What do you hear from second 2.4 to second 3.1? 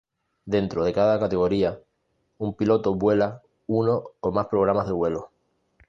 piloto